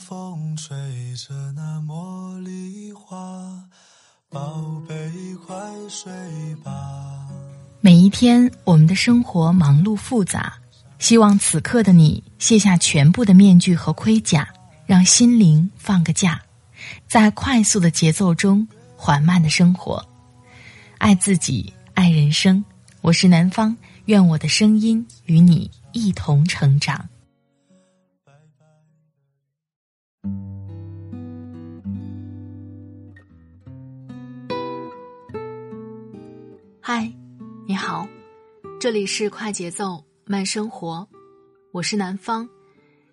[0.00, 0.74] 风吹
[1.14, 3.62] 着那茉莉花，
[4.30, 4.94] 宝贝
[5.46, 5.54] 快
[5.90, 6.10] 睡
[6.64, 6.72] 吧。
[7.82, 10.54] 每一天，我们的生活忙碌复杂，
[10.98, 14.48] 希望此刻的你卸下全部的面具和盔甲，
[14.86, 16.40] 让心灵放个假，
[17.06, 20.02] 在快速的节奏中缓慢的生活，
[20.96, 22.64] 爱自己，爱人生。
[23.02, 23.76] 我是南方，
[24.06, 27.06] 愿我的声音与你一同成长。
[38.80, 41.06] 这里是快节奏慢生活，
[41.70, 42.48] 我是南方。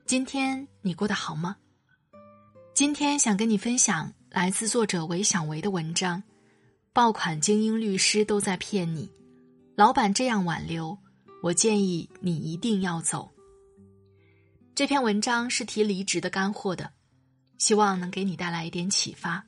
[0.06, 1.58] 今天你过得好吗？
[2.74, 6.24] 今天想跟你分享来自作者韦小维的文章：
[6.94, 9.12] 爆款精英律师都在骗你，
[9.76, 10.98] 老板这样挽留，
[11.44, 13.30] 我建议你一定要走。
[14.74, 16.94] 这篇文章是提离职的干货的，
[17.58, 19.44] 希望能给你带来一点启发。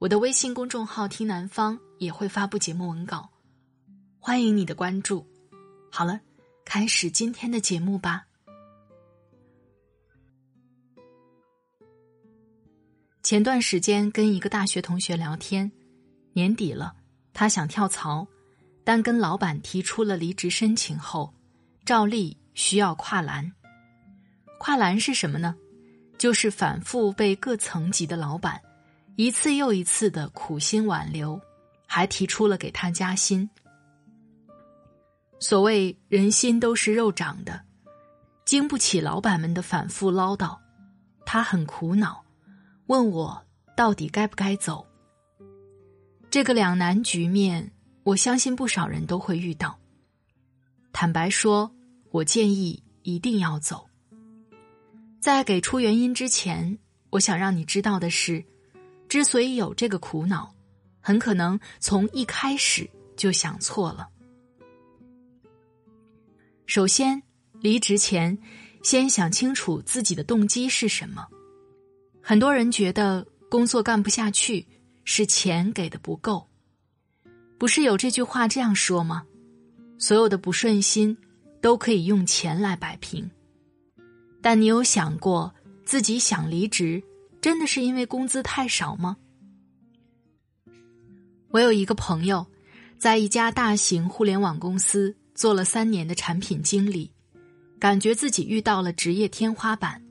[0.00, 1.78] 我的微信公众号“听南方”。
[2.02, 3.30] 也会发布节目文稿，
[4.24, 5.26] 欢迎你的关注。
[5.90, 6.20] 好了，
[6.64, 8.24] 开始今天的节目吧。
[13.24, 15.72] 前段时间跟一个大学同学聊天，
[16.34, 16.94] 年底了，
[17.34, 18.24] 他想跳槽，
[18.84, 21.34] 但跟老板提出了离职申请后，
[21.84, 23.52] 照例需要跨栏。
[24.60, 25.56] 跨栏是什么呢？
[26.16, 28.62] 就是反复被各层级的老板
[29.16, 31.40] 一次又一次的苦心挽留。
[31.94, 33.50] 还提出了给他加薪。
[35.42, 37.60] 所谓人心都是肉长的，
[38.44, 40.56] 经不起老板们的反复唠叨，
[41.26, 42.24] 他很苦恼，
[42.86, 43.44] 问我
[43.76, 44.86] 到底该不该走。
[46.30, 47.72] 这个两难局面，
[48.04, 49.76] 我相信不少人都会遇到。
[50.92, 51.74] 坦白说，
[52.12, 53.84] 我建议一定要走。
[55.20, 56.78] 在给出原因之前，
[57.10, 58.44] 我想让你知道的是，
[59.08, 60.54] 之所以有这个苦恼。
[61.00, 64.08] 很可能从一开始就想错了。
[66.74, 67.22] 首先，
[67.60, 68.38] 离职前
[68.82, 71.28] 先想清楚自己的动机是什么。
[72.22, 74.66] 很多人觉得工作干不下去
[75.04, 76.48] 是钱给的不够，
[77.58, 79.22] 不是有这句话这样说吗？
[79.98, 81.14] 所有的不顺心
[81.60, 83.30] 都可以用钱来摆平。
[84.40, 87.02] 但你有想过自己想离职，
[87.42, 89.14] 真的是因为工资太少吗？
[91.50, 92.46] 我有一个朋友，
[92.96, 97.10] 在一家大型互联网公司做了三年的产品经理，
[97.78, 100.02] 感觉自己遇到了职业天花板，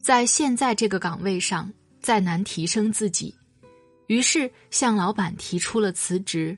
[0.00, 3.34] 在现在这个岗位上再难提升自己，
[4.06, 6.56] 于是向老板提出了辞职。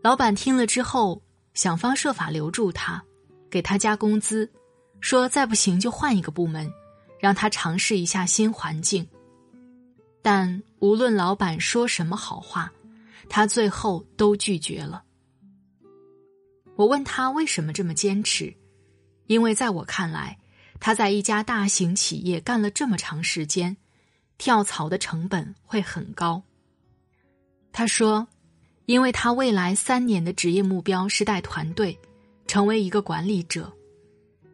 [0.00, 1.20] 老板听了之后，
[1.54, 3.02] 想方设法留住他，
[3.50, 4.50] 给他加工资，
[5.00, 6.72] 说再不行就换一个部门，
[7.20, 9.06] 让他尝试一下新环境。
[10.22, 12.72] 但无论老板说什么好话，
[13.28, 15.04] 他最后都拒绝了。
[16.78, 18.54] 我问他为什么这么坚持，
[19.26, 20.38] 因为在我看来，
[20.78, 23.76] 他在一家大型企业干了这么长时间，
[24.38, 26.40] 跳槽的成本会很高。
[27.72, 28.28] 他说，
[28.86, 31.98] 因为他未来三年的职业目标是带团队，
[32.46, 33.72] 成为一个管理者，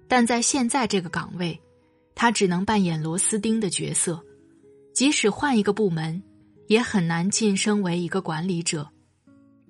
[0.08, 1.60] 但在现在这个岗位，
[2.14, 4.18] 他只能扮演螺丝钉的角色。
[4.94, 6.22] 即使换一个部门，
[6.68, 8.88] 也很难晋升为一个管理者。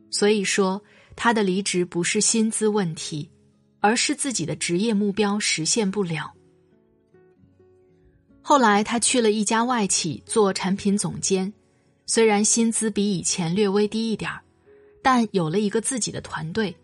[0.08, 0.80] 所以说，
[1.16, 3.30] 他的离职不是薪资问题，
[3.80, 6.32] 而是自己的职业目标实现不了。
[8.42, 11.52] 后来，他去了一家外企做产品总监，
[12.06, 14.42] 虽然薪资比以前略微低一点儿，
[15.02, 16.76] 但有了一个自己的团队，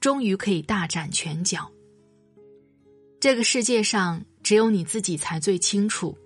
[0.00, 1.70] 终于可以大展拳脚。
[3.18, 6.16] 这个世界上，只有你自己才最清楚。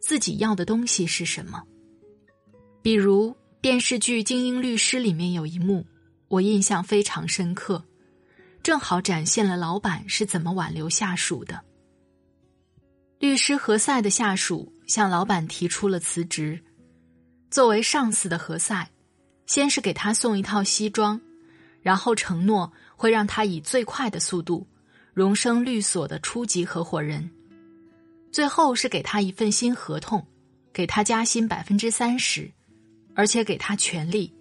[0.00, 1.62] 自己要的东西是什么？
[2.80, 5.84] 比如电视剧《精英律师》里面有一幕，
[6.30, 7.84] 我印象非常深刻，
[8.62, 11.60] 正好展现了老板是怎么挽留下属的。
[13.18, 16.62] 律师何塞的下属向老板提出了辞职，
[17.50, 18.88] 作为上司的何塞，
[19.46, 21.20] 先是给他送一套西装，
[21.82, 24.64] 然后承诺会让他以最快的速度
[25.12, 27.28] 荣升律所的初级合伙人。
[28.30, 30.24] 最后是给他一份新合同，
[30.72, 32.48] 给他加薪百分之三十，
[33.16, 34.32] 而且给他权利，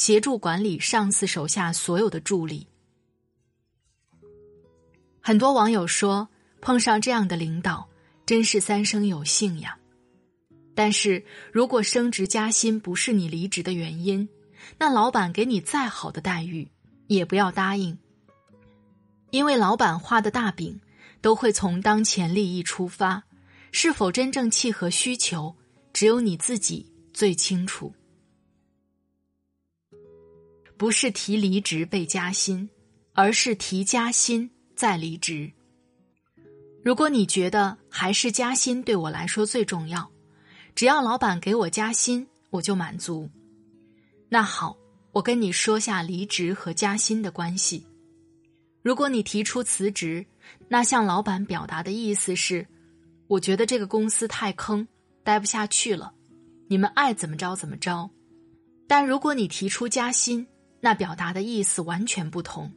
[0.00, 2.66] 协助管理上司手下所有的助理。
[5.20, 6.26] 很多网友说，
[6.62, 7.86] 碰上这样的领导，
[8.24, 9.76] 真是三生有幸呀。
[10.74, 14.26] 但是如果升职加薪不是你离职的原因，
[14.78, 16.66] 那老板给你再好的待遇，
[17.06, 17.98] 也不要答应，
[19.28, 20.80] 因为老板画的大饼，
[21.20, 23.22] 都会从当前利益出发。
[23.70, 25.54] 是否真正契合需求，
[25.92, 27.92] 只有你自己最清楚。
[30.80, 32.66] 不是提离职被加薪，
[33.12, 35.52] 而是提加薪再离职。
[36.82, 40.10] 如果你觉得还是加薪对我来说最重要，
[40.74, 43.28] 只要老板给我加薪，我就满足。
[44.30, 44.74] 那好，
[45.12, 47.86] 我跟你说下离职和加薪的关系。
[48.80, 50.24] 如果你提出辞职，
[50.66, 52.66] 那向老板表达的意思是，
[53.26, 54.88] 我觉得这个公司太坑，
[55.22, 56.14] 待不下去了，
[56.68, 58.08] 你们爱怎么着怎么着。
[58.88, 60.46] 但如果你提出加薪，
[60.80, 62.72] 那表达的意思完全不同，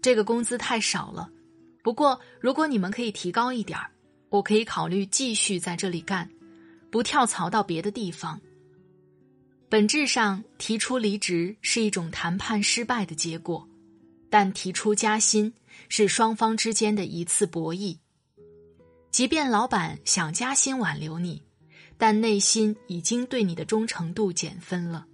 [0.00, 1.28] 这个工资太少了。
[1.82, 3.90] 不过，如果你们可以提高一点儿，
[4.30, 6.30] 我可以考虑继续在这里干，
[6.90, 8.40] 不跳槽到别的地方。
[9.68, 13.68] 本质上，提出离职是一种谈判失败的结果，
[14.30, 15.52] 但提出加薪
[15.88, 17.98] 是双方之间的一次博弈。
[19.10, 21.42] 即便老板想加薪挽留你，
[21.98, 25.06] 但内心已经对你的忠诚度减分了，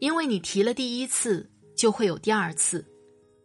[0.00, 2.84] 因为你提了第一次，就会有第二次。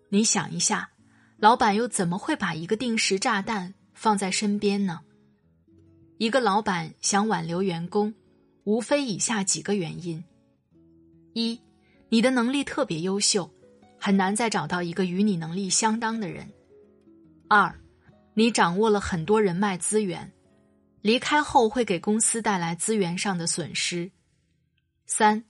[0.09, 0.89] 你想一下。
[1.37, 5.01] 老板又怎么会把一个定时炸弹放在身边呢？
[6.17, 8.13] 一个老板想挽留员工，
[8.63, 10.23] 无非以下几个原因：
[11.33, 11.59] 一，
[12.07, 13.51] 你的能力特别优秀，
[13.99, 16.45] 很难再找到一个与你能力相当的人；
[17.49, 17.77] 二，
[18.35, 20.31] 你掌握了很多人脉资源，
[21.01, 24.09] 离开后会给公司带来资源上的损失；
[25.07, 25.43] 三，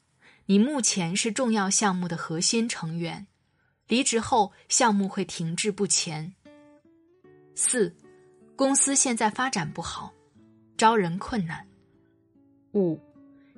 [0.45, 3.27] 你目前是重要项目的核心成员。
[3.87, 6.33] 离职后，项目会停滞不前。
[7.55, 7.95] 四，
[8.55, 10.11] 公司现在发展不好，
[10.77, 11.65] 招人困难。
[12.73, 12.99] 五，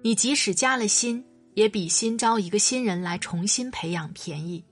[0.02, 1.24] 你即使加了薪，
[1.54, 4.64] 也比新招一个新人来重新培养便宜。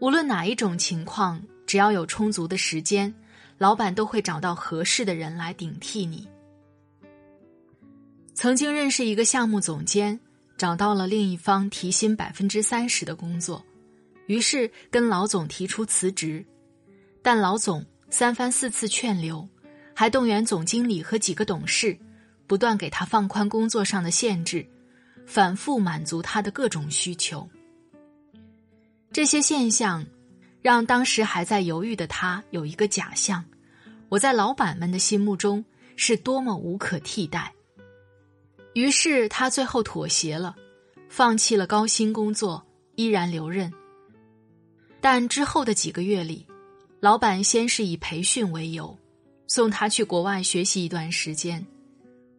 [0.00, 3.12] 无论哪一种情况，只要有充足的时间，
[3.58, 6.28] 老板都会找到合适的人来顶替你。
[8.34, 10.20] 曾经认识一个项目总监，
[10.58, 13.64] 找到了另一方提薪百分之三十的工作。
[14.26, 16.44] 于是跟老总提出辞职，
[17.22, 19.48] 但老总三番四次劝留，
[19.94, 21.96] 还动员总经理和几个董事，
[22.46, 24.66] 不断给他放宽工作上的限制，
[25.24, 27.48] 反复满足他的各种需求。
[29.10, 30.04] 这些现象，
[30.60, 33.42] 让当时还在犹豫的他有一个假象：
[34.10, 35.64] 我在老板们的心目中
[35.96, 37.54] 是多么无可替代。
[38.78, 40.54] 于是他最后妥协了，
[41.08, 42.64] 放弃了高薪工作，
[42.94, 43.72] 依然留任。
[45.00, 46.46] 但之后的几个月里，
[47.00, 48.96] 老板先是以培训为由，
[49.48, 51.66] 送他去国外学习一段时间。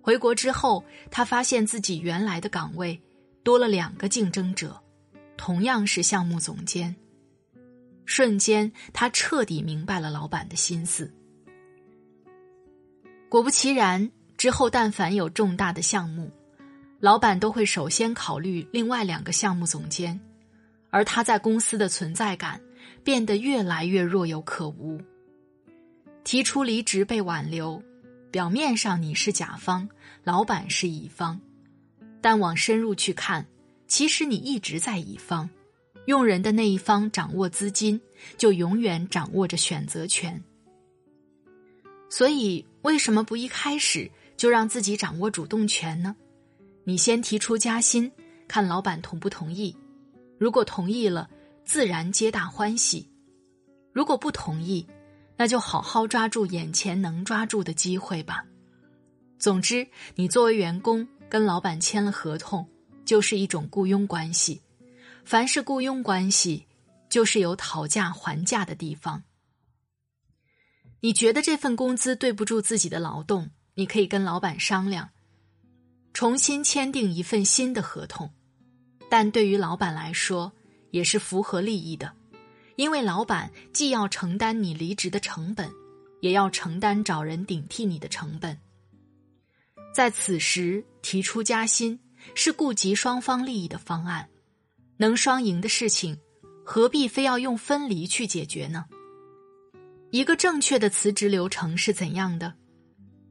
[0.01, 0.81] 回国之后，
[1.11, 2.97] 他发现自己原来的岗位
[3.43, 4.81] 多了两个竞争者，
[5.35, 6.95] 同样是项目总监。
[8.05, 11.13] 瞬间，他彻底明白了老板的心思。
[13.27, 14.09] 果不其然，
[14.39, 16.31] 之后但凡有重大的项目，
[17.01, 20.17] 老板都会首先考虑另外两个项目总监。
[20.89, 22.59] 而他在公司的存在感
[23.03, 24.97] 变得越来越若有可无。
[26.23, 27.83] 提出离职被挽留，
[28.31, 29.89] 表面上你是甲方，
[30.23, 31.37] 老板是乙方，
[32.21, 33.45] 但往深入去看，
[33.87, 35.49] 其实你一直在乙方，
[36.05, 37.99] 用人的那一方掌握资金，
[38.37, 40.41] 就永远掌握着选择权。
[42.09, 46.15] 所以，为什么不一开始就让自己掌握主动权呢？
[46.85, 48.09] 你先提出加薪，
[48.47, 49.75] 看老板同不同意。
[50.37, 51.29] 如果同意了，
[51.65, 53.05] 自然皆大欢喜；
[53.91, 54.87] 如果不同意，
[55.35, 58.45] 那就好好抓住眼前能抓住的机会吧。
[59.37, 62.65] 总之，你作为员工跟老板签了合同，
[63.03, 64.61] 就是一种雇佣关系。
[65.25, 66.65] 凡是雇佣关系，
[67.09, 69.21] 就是有讨价还价的地方。
[71.01, 75.09] 你觉得这份工资对不住自己的劳动，你可以跟老板商量，
[76.11, 78.29] 重新签订一份新的合同。
[79.09, 80.51] 但对于老板来说，
[80.91, 82.11] 也是符合利益的，
[82.75, 85.71] 因为老板既要承担你离职的成本，
[86.19, 88.59] 也要承担找人顶替你的成本。
[89.93, 91.97] 在此时提出加薪，
[92.35, 94.27] 是顾及双方利益的方案，
[94.97, 96.19] 能双赢的事情，
[96.65, 98.87] 何必非要用分离去解决呢？
[100.11, 102.55] 一个正确的辞职流程是怎样的？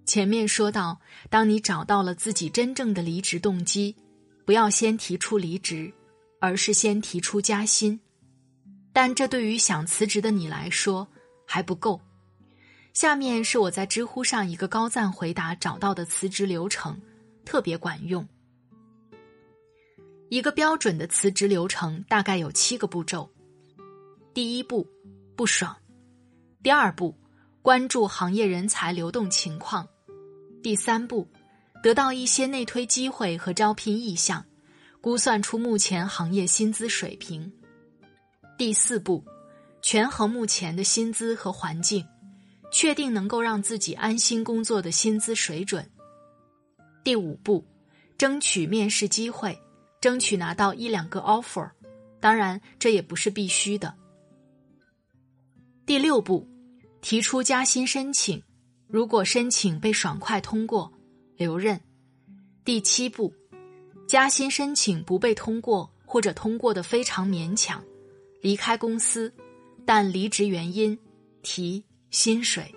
[0.09, 0.99] 前面说到，
[1.29, 3.95] 当你找到了自己真正的离职动机。
[4.47, 5.93] 不要先提出离职，
[6.41, 8.01] 而是先提出加薪。
[8.95, 11.07] 但这对于想辞职的你来说
[11.45, 12.01] 还不够。
[12.95, 16.99] 下面是我在知乎上一个高赞回答找到的辞职流程，
[17.45, 18.27] 特别管用。
[20.31, 23.31] 一个标准的辞职流程大概有七个步骤：
[24.33, 24.87] 第一步，
[25.37, 25.77] 不爽；
[26.63, 27.15] 第二步，
[27.61, 29.85] 关注行业人才流动情况；
[30.69, 31.27] 第三步，
[31.83, 34.45] 得到一些内推机会和招聘意向，
[35.01, 37.51] 估算出目前行业薪资水平；
[38.59, 39.25] 第四步，
[39.81, 42.07] 权衡目前的薪资和环境，
[42.71, 45.83] 确定能够让自己安心工作的薪资水准；
[47.03, 47.67] 第五步，
[48.19, 49.59] 争取面试机会，
[50.03, 51.71] 争取拿到一两个 offer。
[52.21, 53.95] 当然，这也不是必须的。
[55.87, 56.47] 第六步，
[57.01, 58.43] 提出加薪申请，
[58.91, 60.91] 如果申请被爽快通过，
[61.37, 61.79] 留任。
[62.65, 63.35] 第七步，
[64.07, 67.85] 加薪申请不被通过或者通过的非常勉强，
[68.41, 69.31] 离开公司，
[69.85, 70.99] 但离职原因
[71.43, 72.75] 提薪水。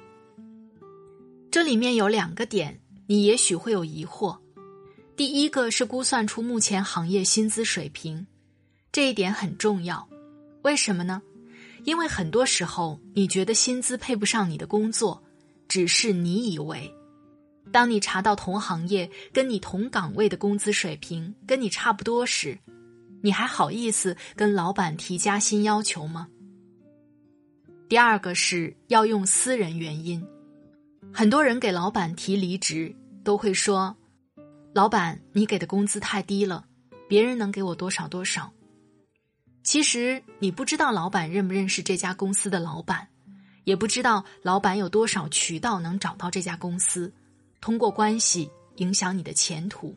[1.49, 4.37] 这里面有两个点，你也许会有疑惑。
[5.15, 8.27] 第一个是估算出目前行业薪资水平。
[8.91, 10.09] 这一点很重要，
[10.63, 11.21] 为什么呢？
[11.85, 15.23] 因为很多时候你觉得薪资配不上你的工作，
[15.71, 16.93] 只是你以为。
[17.71, 22.59] 当你查到同行业跟你同岗位的工资水平跟你差不多时，
[23.23, 26.27] 你还好意思跟老板提加薪要求吗？
[27.87, 30.21] 第二个是要用私人原因，
[31.13, 33.95] 很多人给老板提离职都会说
[34.75, 36.65] ：“老板，你给的工资太低了，
[37.07, 38.51] 别人能给我多少多少。”
[39.63, 43.07] 其实你不知道老板认不认识这家公司的老板，
[43.71, 47.09] 也不知道老板有多少渠道能找到这家公司，
[47.61, 49.95] 通过关系影响你的前途。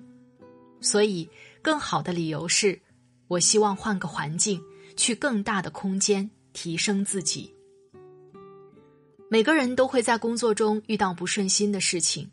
[0.81, 1.28] 所以，
[1.61, 2.81] 更好的理由是，
[3.26, 4.62] 我希望换个环境，
[4.97, 7.52] 去更大的空间提升自己。
[9.28, 12.31] 每个人都会在工作中遇到不顺心的事情，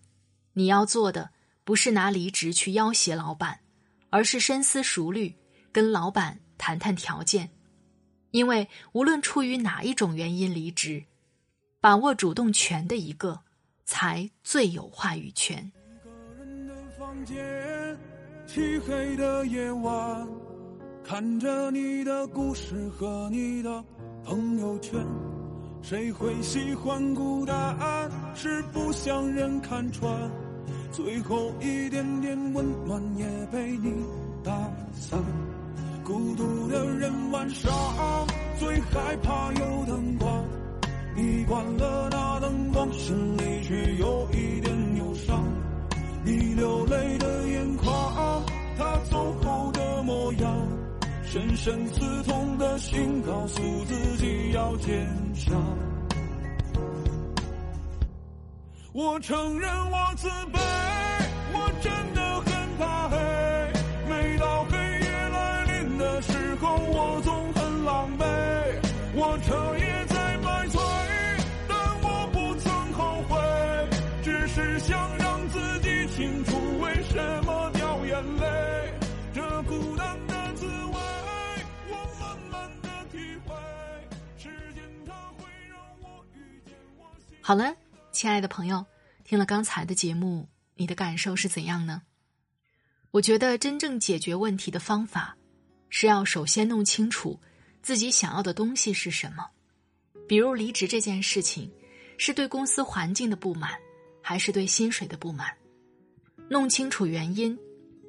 [0.54, 1.32] 你要做的
[1.64, 3.62] 不是拿离职去要挟老板，
[4.12, 5.34] 而是深思熟虑，
[5.72, 6.40] 跟老板。
[6.60, 7.50] 谈谈条件，
[8.30, 11.04] 因为无论出于哪一种原因离职，
[11.82, 13.40] 把握主动权的一个
[13.86, 15.72] 才最有话语权。
[15.96, 17.36] 一个人的房间
[18.46, 20.28] 漆黑的夜晚，
[21.04, 23.84] 看着你的故事和你的
[24.24, 25.04] 朋友圈，
[25.82, 27.76] 谁会喜欢孤单？
[28.36, 30.16] 是不想人看穿，
[30.92, 33.92] 最后一点点温暖也被你
[34.44, 34.52] 打
[34.94, 35.20] 散。
[36.04, 37.74] 孤独的人晚上
[38.60, 40.46] 最害怕有灯光，
[41.16, 45.46] 你关了那灯光，心里却有一点忧伤。
[46.24, 48.44] 你流泪的眼眶，
[48.78, 50.68] 他走后的模样，
[51.24, 55.62] 深深刺痛的心，告诉自己要坚强。
[58.94, 60.60] 我承认我自卑，
[61.54, 63.31] 我真的很怕黑。
[74.82, 78.94] 想让自己清楚为什么掉眼泪
[79.32, 80.94] 这孤单的滋味
[81.88, 83.54] 我慢慢的体会
[84.38, 86.74] 时间它会让我遇见
[87.42, 87.76] 好了，
[88.12, 88.84] 亲爱的朋友，
[89.24, 92.02] 听了刚才的节目，你的感受是怎样呢？
[93.12, 95.38] 我觉得真正解决问题的方法，
[95.90, 97.40] 是要首先弄清楚
[97.84, 99.46] 自己想要的东西是什么。
[100.28, 101.72] 比如离职这件事情，
[102.18, 103.78] 是对公司环境的不满，
[104.22, 105.48] 还是对薪水的不满？
[106.50, 107.58] 弄清楚原因，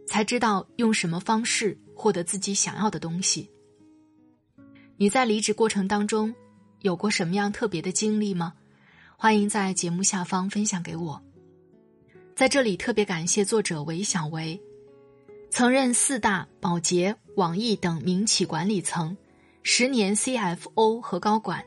[0.06, 3.50] 才知道用什么方式获得自己想要的东西。
[4.96, 6.34] 你在离职过程当中，
[6.80, 8.54] 有过什么样特别的经历吗？
[9.16, 11.22] 欢迎在节目下方分享给我。
[12.34, 14.60] 在这里特别感谢作者韦小维，
[15.50, 19.16] 曾任四大、宝洁、网易等民企管理层，
[19.62, 21.64] 十年 CFO 和高管，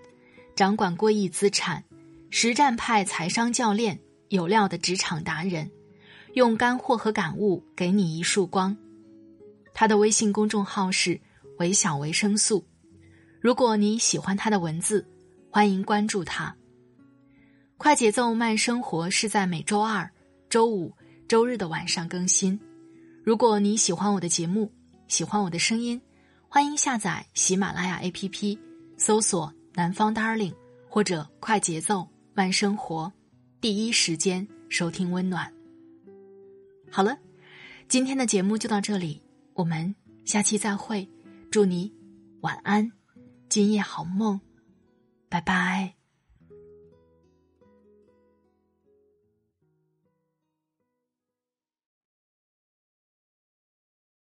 [0.56, 1.84] 掌管过亿资产，
[2.30, 4.00] 实战派财商教练，
[4.36, 5.72] 有料的职场达人，
[6.34, 8.76] 用干货和感悟给你一束光。
[9.74, 11.20] 他的微信公众号是
[11.58, 12.64] 韦小维生素。
[13.42, 15.08] 如果你喜欢他的文字，
[15.50, 16.56] 欢迎关注他。
[17.78, 20.10] 快节奏慢生活是在每周二、
[20.50, 20.94] 周五、
[21.28, 22.60] 周日的晚上更新。
[23.24, 24.72] 如果你喜欢我的节目，
[25.08, 26.02] 喜欢我的声音，
[26.48, 28.58] 欢迎下载喜马拉雅 APP，
[28.98, 30.54] 搜索“南方 Darling”
[30.90, 33.12] 或者“快节奏慢生活”，
[33.66, 35.52] 第一时间收听温暖。
[36.92, 37.18] 好了，
[37.88, 39.20] 今天的节目就到这里，
[39.56, 41.10] 我们下期再会。
[41.50, 41.92] 祝你
[42.42, 42.92] 晚安，
[43.50, 44.40] 今夜好梦，
[45.30, 45.95] 拜拜。